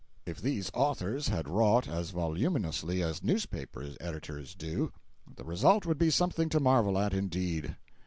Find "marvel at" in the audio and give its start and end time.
6.59-7.13